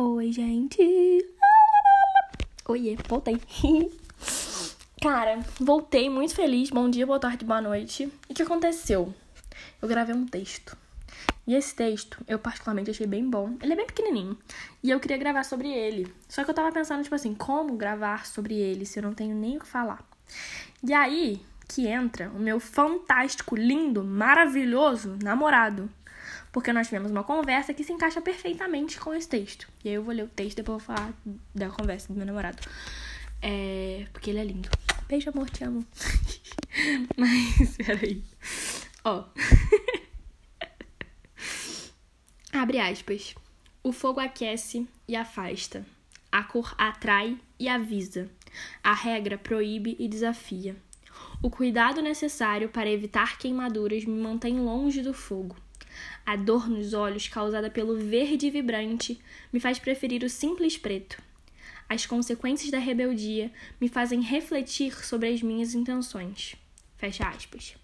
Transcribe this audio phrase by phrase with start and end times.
[0.00, 1.28] Oi, gente.
[2.68, 3.36] Oiê, voltei.
[5.02, 6.70] Cara, voltei muito feliz.
[6.70, 8.04] Bom dia, boa tarde, boa noite.
[8.28, 9.12] E o que aconteceu?
[9.82, 10.76] Eu gravei um texto.
[11.44, 13.56] E esse texto, eu particularmente achei bem bom.
[13.60, 14.38] Ele é bem pequenininho.
[14.84, 16.06] E eu queria gravar sobre ele.
[16.28, 19.34] Só que eu tava pensando, tipo assim, como gravar sobre ele se eu não tenho
[19.34, 20.08] nem o que falar.
[20.80, 25.90] E aí que entra o meu fantástico, lindo, maravilhoso namorado.
[26.52, 29.68] Porque nós tivemos uma conversa que se encaixa perfeitamente com esse texto.
[29.84, 31.12] E aí eu vou ler o texto e depois eu vou falar
[31.54, 32.58] da conversa do meu namorado.
[33.42, 34.06] É.
[34.12, 34.68] Porque ele é lindo.
[35.08, 35.84] Beijo, amor, te amo.
[37.16, 38.22] Mas, peraí.
[39.04, 39.24] Ó.
[42.52, 43.34] Abre aspas.
[43.82, 45.86] O fogo aquece e afasta.
[46.30, 48.30] A cor atrai e avisa.
[48.82, 50.76] A regra proíbe e desafia.
[51.42, 55.56] O cuidado necessário para evitar queimaduras me mantém longe do fogo.
[56.24, 59.18] A dor nos olhos causada pelo verde vibrante
[59.52, 61.20] me faz preferir o simples preto.
[61.88, 66.54] As consequências da rebeldia me fazem refletir sobre as minhas intenções.
[66.96, 67.74] Fecha aspas.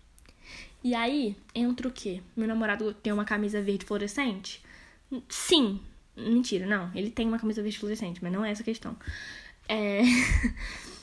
[0.82, 2.20] E aí entra o quê?
[2.36, 4.62] Meu namorado tem uma camisa verde fluorescente?
[5.28, 5.80] Sim.
[6.14, 6.90] Mentira, não.
[6.94, 8.96] Ele tem uma camisa verde fluorescente, mas não é essa a questão.
[9.68, 10.02] É.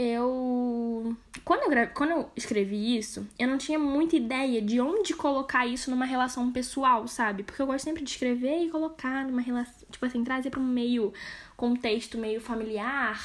[0.00, 1.14] eu.
[1.44, 1.86] Quando eu, gra...
[1.88, 6.50] Quando eu escrevi isso, eu não tinha muita ideia de onde colocar isso numa relação
[6.50, 7.42] pessoal, sabe?
[7.42, 9.86] Porque eu gosto sempre de escrever e colocar numa relação.
[9.90, 11.12] Tipo assim, trazer pra um meio
[11.54, 13.20] contexto meio familiar,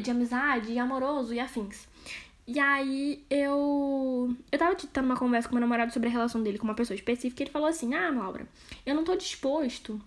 [0.00, 1.88] de amizade, amoroso e afins.
[2.46, 4.36] E aí eu.
[4.52, 6.94] Eu tava tendo uma conversa com meu namorado sobre a relação dele com uma pessoa
[6.94, 8.46] específica e ele falou assim: Ah, Laura,
[8.86, 10.00] eu não tô disposto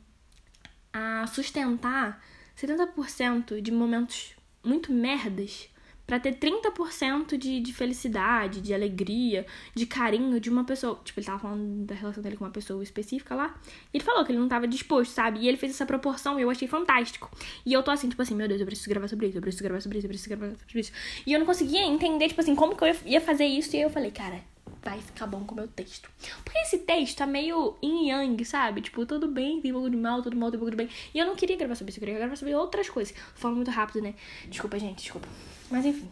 [0.93, 2.23] a sustentar
[2.57, 5.72] 70% de momentos muito merdas
[6.05, 10.99] para ter 30% de, de felicidade, de alegria, de carinho de uma pessoa.
[11.03, 13.55] Tipo, ele tava falando da relação dele com uma pessoa específica lá.
[13.93, 15.39] E ele falou que ele não tava disposto, sabe?
[15.39, 17.29] E ele fez essa proporção e eu achei fantástico.
[17.65, 19.63] E eu tô assim, tipo assim, meu Deus, eu preciso gravar sobre isso, eu preciso
[19.63, 20.91] gravar sobre isso, eu preciso gravar sobre isso.
[21.25, 23.75] E eu não conseguia entender, tipo assim, como que eu ia fazer isso.
[23.75, 24.41] E aí eu falei, cara,
[24.83, 26.09] vai ficar bom com o meu texto.
[26.44, 28.81] Porque esse texto tá meio yin yang, sabe?
[28.81, 30.89] Tipo, tudo bem, tem pouco de mal, tudo mal, tem pouco de bem.
[31.13, 33.16] E eu não queria gravar sobre isso, eu queria gravar sobre outras coisas.
[33.35, 34.13] Falando muito rápido, né?
[34.47, 35.27] Desculpa, gente, desculpa.
[35.72, 36.09] Mas enfim.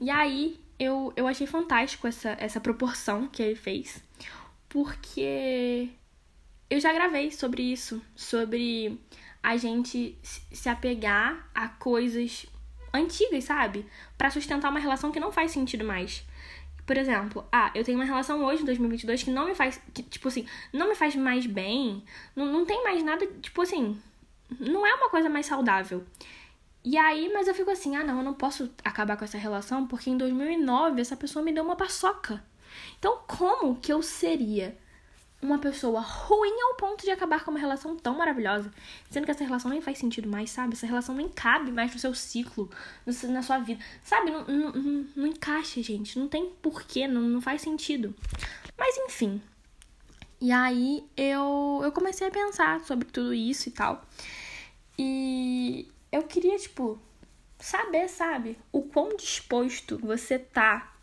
[0.00, 4.02] E aí eu, eu achei fantástico essa, essa proporção que ele fez.
[4.68, 5.88] Porque
[6.68, 8.98] eu já gravei sobre isso, sobre
[9.42, 12.46] a gente se apegar a coisas
[12.92, 13.86] antigas, sabe?
[14.16, 16.24] para sustentar uma relação que não faz sentido mais.
[16.86, 20.02] Por exemplo, ah, eu tenho uma relação hoje, em 2022, que não me faz, que,
[20.02, 22.04] tipo assim, não me faz mais bem,
[22.36, 23.98] não, não tem mais nada, tipo assim,
[24.60, 26.04] não é uma coisa mais saudável.
[26.84, 29.86] E aí, mas eu fico assim, ah, não, eu não posso acabar com essa relação
[29.86, 32.44] porque em 2009 essa pessoa me deu uma paçoca.
[32.98, 34.76] Então, como que eu seria
[35.44, 38.72] uma pessoa ruim ao ponto de acabar com uma relação tão maravilhosa,
[39.10, 40.72] sendo que essa relação nem faz sentido mais, sabe?
[40.72, 42.70] Essa relação nem cabe mais no seu ciclo,
[43.04, 44.30] no, na sua vida, sabe?
[44.30, 48.14] Não, não, não, não encaixa, gente, não tem porquê, não, não faz sentido.
[48.78, 49.40] Mas enfim.
[50.40, 54.02] E aí eu, eu comecei a pensar sobre tudo isso e tal.
[54.98, 56.98] E eu queria, tipo,
[57.58, 60.94] saber, sabe, o quão disposto você tá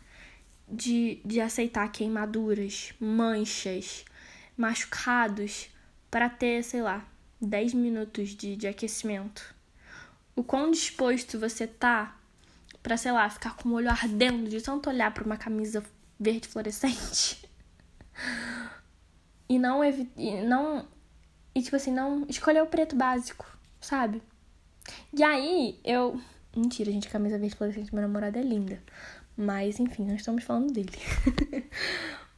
[0.68, 4.04] de, de aceitar queimaduras, manchas,
[4.56, 5.68] machucados
[6.10, 7.06] para ter, sei lá,
[7.40, 9.54] 10 minutos de, de aquecimento.
[10.34, 12.16] O quão disposto você tá
[12.82, 15.84] para, sei lá, ficar com o olho ardendo de tanto olhar para uma camisa
[16.18, 17.48] verde fluorescente.
[19.48, 20.86] e não e não
[21.54, 23.46] e tipo assim, não escolher o preto básico,
[23.80, 24.22] sabe?
[25.12, 26.20] E aí, eu.
[26.56, 28.82] Mentira, gente, camisa verde fluorescente meu namorado é linda.
[29.36, 30.92] Mas, enfim, nós estamos falando dele.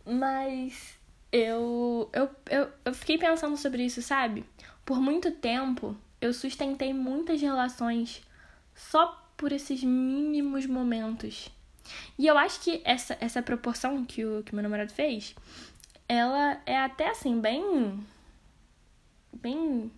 [0.05, 0.99] Mas
[1.37, 4.45] eu, eu, eu, eu fiquei pensando sobre isso, sabe?
[4.85, 8.23] Por muito tempo, eu sustentei muitas relações
[8.73, 11.51] só por esses mínimos momentos.
[12.17, 15.35] E eu acho que essa, essa proporção que o que meu namorado fez,
[16.09, 17.99] ela é até assim, bem.
[19.33, 19.91] Bem.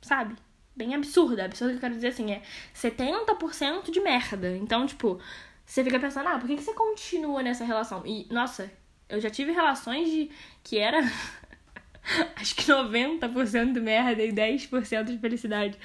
[0.00, 0.36] Sabe?
[0.76, 1.46] bem absurda.
[1.46, 2.42] Absurda que eu quero dizer assim, é
[2.72, 4.56] 70% de merda.
[4.56, 5.18] Então, tipo,
[5.64, 8.06] você fica pensando, ah, por que, que você continua nessa relação?
[8.06, 8.70] E, nossa,
[9.08, 10.30] eu já tive relações de
[10.62, 11.00] que era
[12.36, 15.78] acho que 90% de merda e 10% de felicidade.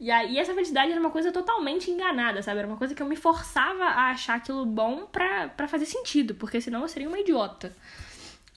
[0.00, 2.58] E aí essa felicidade era uma coisa totalmente enganada, sabe?
[2.58, 6.34] Era uma coisa que eu me forçava a achar aquilo bom pra, pra fazer sentido,
[6.36, 7.74] porque senão eu seria uma idiota.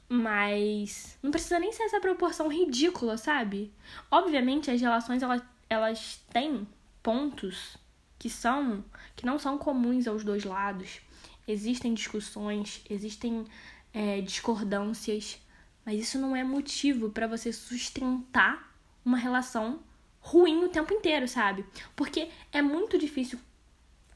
[0.07, 3.71] Mas não precisa nem ser essa proporção ridícula, sabe?
[4.11, 6.67] Obviamente as relações elas elas têm
[7.01, 7.77] pontos
[8.19, 8.83] que são
[9.15, 10.99] que não são comuns aos dois lados.
[11.47, 13.45] Existem discussões, existem
[13.93, 15.39] é, discordâncias,
[15.85, 18.71] mas isso não é motivo para você sustentar
[19.03, 19.79] uma relação
[20.19, 21.65] ruim o tempo inteiro, sabe?
[21.95, 23.39] Porque é muito difícil,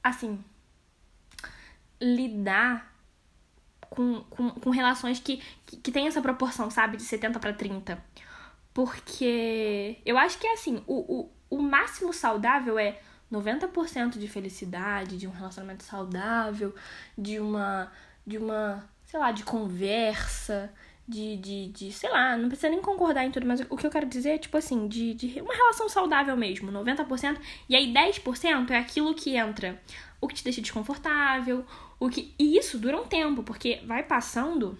[0.03, 0.43] assim,
[1.99, 2.95] lidar
[3.89, 6.97] com, com, com relações que, que, que tem essa proporção, sabe?
[6.97, 8.03] De 70 para 30.
[8.73, 12.99] Porque eu acho que é assim, o, o, o máximo saudável é
[13.31, 16.75] 90% de felicidade, de um relacionamento saudável,
[17.17, 17.91] de uma,
[18.25, 20.71] de uma, sei lá, de conversa,
[21.07, 23.91] de, de, de, sei lá, não precisa nem concordar em tudo, mas o que eu
[23.91, 27.37] quero dizer é, tipo assim, de, de uma relação saudável mesmo, 90%,
[27.69, 29.79] e aí 10% é aquilo que entra,
[30.19, 31.63] o que te deixa desconfortável,
[31.99, 32.33] o que.
[32.39, 34.77] E isso dura um tempo, porque vai passando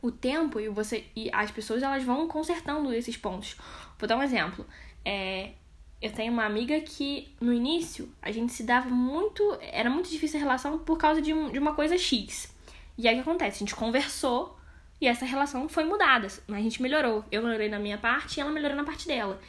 [0.00, 1.04] o tempo e você.
[1.14, 3.56] E as pessoas elas vão consertando esses pontos.
[3.98, 4.66] Vou dar um exemplo.
[5.04, 5.52] É,
[6.00, 9.56] eu tenho uma amiga que no início a gente se dava muito.
[9.60, 12.51] Era muito difícil a relação por causa de, um, de uma coisa X.
[12.96, 13.56] E aí o que acontece?
[13.56, 14.58] A gente conversou
[15.00, 16.28] e essa relação foi mudada.
[16.48, 17.24] A gente melhorou.
[17.30, 19.40] Eu melhorei na minha parte e ela melhorou na parte dela.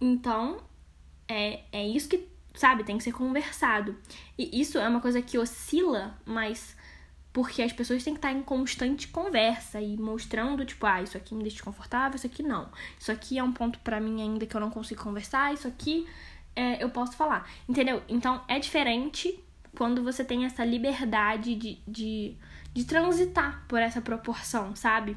[0.00, 0.60] Então,
[1.28, 3.96] é, é isso que, sabe, tem que ser conversado.
[4.36, 6.76] E isso é uma coisa que oscila, mas
[7.32, 11.34] porque as pessoas têm que estar em constante conversa e mostrando, tipo, ah, isso aqui
[11.34, 12.70] me deixa desconfortável, isso aqui não.
[12.98, 16.06] Isso aqui é um ponto para mim ainda que eu não consigo conversar, isso aqui
[16.56, 17.46] é, eu posso falar.
[17.68, 18.02] Entendeu?
[18.08, 19.38] Então é diferente
[19.76, 22.36] quando você tem essa liberdade de, de
[22.76, 25.16] de transitar por essa proporção, sabe?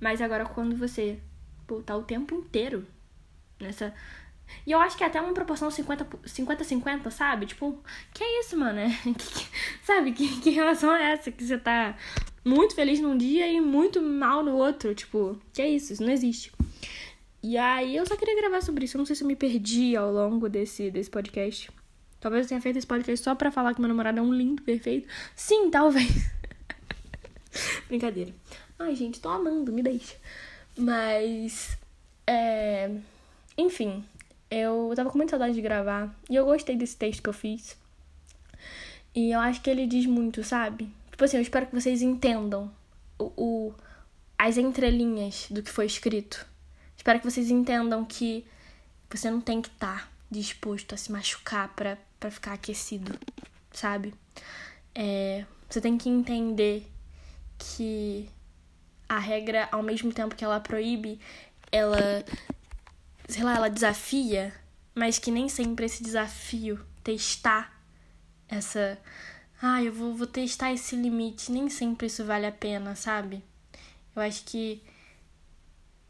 [0.00, 1.18] Mas agora quando você
[1.66, 2.86] pô, tá o tempo inteiro
[3.60, 3.92] nessa.
[4.64, 7.46] E eu acho que é até uma proporção 50-50, sabe?
[7.46, 7.76] Tipo,
[8.14, 8.78] que é isso, mano?
[8.78, 8.88] É,
[9.18, 9.46] que,
[9.82, 10.12] sabe?
[10.12, 11.32] Que, que relação é essa?
[11.32, 11.96] Que você tá
[12.44, 14.94] muito feliz num dia e muito mal no outro.
[14.94, 15.92] Tipo, que é isso?
[15.92, 16.52] Isso não existe.
[17.42, 18.96] E aí eu só queria gravar sobre isso.
[18.96, 21.68] Eu não sei se eu me perdi ao longo desse, desse podcast.
[22.20, 24.62] Talvez eu tenha feito esse podcast só pra falar que meu namorado é um lindo,
[24.62, 25.08] perfeito.
[25.34, 26.30] Sim, talvez.
[27.88, 28.34] Brincadeira.
[28.78, 30.16] Ai, gente, tô amando, me deixa.
[30.76, 31.76] Mas.
[32.26, 32.90] É...
[33.56, 34.04] Enfim,
[34.50, 36.14] eu tava com muita saudade de gravar.
[36.28, 37.76] E eu gostei desse texto que eu fiz.
[39.14, 40.88] E eu acho que ele diz muito, sabe?
[41.10, 42.70] Tipo assim, eu espero que vocês entendam
[43.18, 43.74] o, o
[44.38, 46.46] as entrelinhas do que foi escrito.
[46.96, 48.44] Espero que vocês entendam que
[49.10, 53.18] você não tem que estar tá disposto a se machucar pra, pra ficar aquecido,
[53.70, 54.14] sabe?
[54.94, 56.90] É, você tem que entender
[57.58, 58.28] que
[59.08, 61.20] a regra, ao mesmo tempo que ela proíbe,
[61.70, 62.24] ela,
[63.28, 64.54] sei lá, ela desafia,
[64.94, 67.72] mas que nem sempre esse desafio, testar
[68.48, 68.98] essa.
[69.60, 73.42] Ah, eu vou, vou testar esse limite, nem sempre isso vale a pena, sabe?
[74.14, 74.82] Eu acho que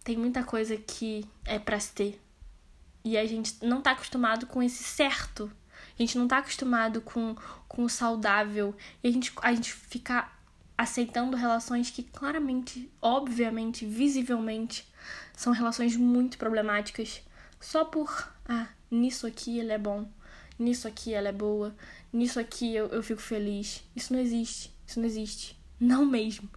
[0.03, 2.21] tem muita coisa que é pra se ter.
[3.05, 5.51] E a gente não tá acostumado com esse certo.
[5.99, 7.37] A gente não tá acostumado com,
[7.69, 8.75] com o saudável.
[9.03, 10.31] E a gente, a gente fica
[10.83, 14.85] aceitando relações que claramente, obviamente, visivelmente
[15.33, 17.23] são relações muito problemáticas
[17.61, 20.09] só por ah, nisso aqui ele é bom,
[20.59, 21.73] nisso aqui ela é boa,
[22.13, 23.85] nisso aqui eu, eu fico feliz.
[23.95, 26.51] Isso não existe, isso não existe, não mesmo.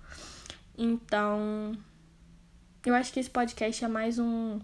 [0.76, 1.78] Então,
[2.84, 4.60] eu acho que esse podcast é mais um,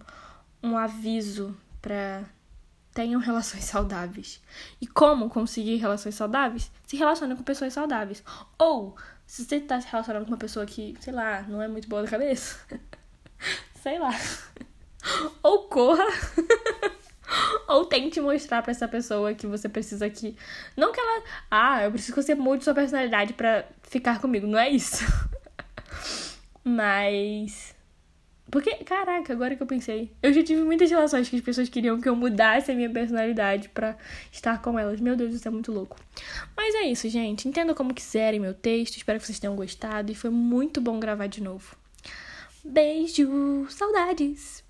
[0.60, 2.24] um aviso para
[2.92, 4.42] tenham relações saudáveis.
[4.80, 6.68] E como conseguir relações saudáveis?
[6.84, 8.24] Se relacione com pessoas saudáveis.
[8.58, 8.96] Ou
[9.32, 12.02] se você tá se relacionando com uma pessoa que, sei lá, não é muito boa
[12.02, 12.58] da cabeça,
[13.82, 14.10] sei lá.
[15.42, 16.04] Ou corra.
[17.66, 20.36] Ou tente mostrar para essa pessoa que você precisa que.
[20.76, 21.24] Não que ela.
[21.50, 24.46] Ah, eu preciso que você mude sua personalidade para ficar comigo.
[24.46, 25.02] Não é isso.
[26.62, 27.71] Mas.
[28.52, 30.12] Porque, caraca, agora que eu pensei.
[30.22, 33.70] Eu já tive muitas relações que as pessoas queriam que eu mudasse a minha personalidade
[33.70, 33.96] para
[34.30, 35.00] estar com elas.
[35.00, 35.96] Meu Deus, isso é muito louco.
[36.54, 37.48] Mas é isso, gente.
[37.48, 38.98] Entenda como quiserem meu texto.
[38.98, 40.12] Espero que vocês tenham gostado.
[40.12, 41.74] E foi muito bom gravar de novo.
[42.62, 43.66] Beijo!
[43.70, 44.61] Saudades!